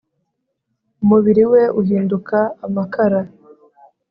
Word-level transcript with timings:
umubiri 1.03 1.43
we 1.51 1.61
uhinduka 1.79 2.37
amakara 2.65 3.19